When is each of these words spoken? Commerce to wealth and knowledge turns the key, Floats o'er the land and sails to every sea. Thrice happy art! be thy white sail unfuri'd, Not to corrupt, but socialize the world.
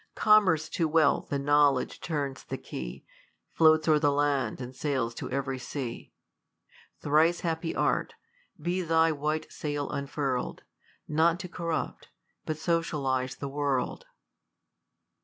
Commerce 0.15 0.67
to 0.69 0.87
wealth 0.87 1.31
and 1.31 1.45
knowledge 1.45 1.99
turns 2.01 2.43
the 2.43 2.57
key, 2.57 3.05
Floats 3.51 3.87
o'er 3.87 3.99
the 3.99 4.11
land 4.11 4.59
and 4.59 4.75
sails 4.75 5.13
to 5.13 5.29
every 5.29 5.59
sea. 5.59 6.11
Thrice 7.03 7.41
happy 7.41 7.75
art! 7.75 8.15
be 8.59 8.81
thy 8.81 9.11
white 9.11 9.51
sail 9.51 9.91
unfuri'd, 9.91 10.63
Not 11.07 11.39
to 11.41 11.47
corrupt, 11.47 12.09
but 12.47 12.57
socialize 12.57 13.35
the 13.35 13.47
world. 13.47 14.07